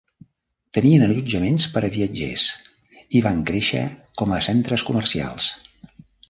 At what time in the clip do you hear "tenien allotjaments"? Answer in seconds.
0.77-1.67